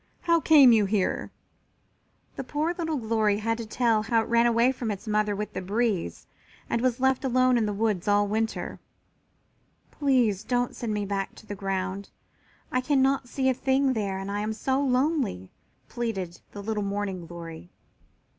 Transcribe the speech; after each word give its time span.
How 0.21 0.39
came 0.39 0.71
you 0.71 0.85
here?" 0.85 1.29
The 2.35 2.43
poor 2.43 2.73
little 2.75 2.97
Glory 2.97 3.37
had 3.37 3.59
to 3.59 3.67
tell 3.67 4.01
how 4.01 4.23
it 4.23 4.27
ran 4.29 4.47
away 4.47 4.71
from 4.71 4.89
its 4.89 5.07
mother 5.07 5.35
with 5.35 5.53
the 5.53 5.61
breeze 5.61 6.25
and 6.67 6.81
was 6.81 6.99
left 6.99 7.23
alone 7.23 7.55
in 7.55 7.67
the 7.67 7.71
woods 7.71 8.07
all 8.07 8.27
winter. 8.27 8.79
"Please 9.91 10.43
don't 10.43 10.75
send 10.75 10.91
me 10.91 11.05
back 11.05 11.35
to 11.35 11.45
the 11.45 11.53
ground. 11.53 12.09
I 12.71 12.81
cannot 12.81 13.29
see 13.29 13.47
a 13.47 13.53
thing 13.53 13.93
there 13.93 14.17
and 14.17 14.31
I 14.31 14.39
am 14.39 14.53
so 14.53 14.81
lonely," 14.81 15.51
pleaded 15.87 16.41
the 16.51 16.63
little 16.63 16.81
Morning 16.81 17.27
glory. 17.27 17.69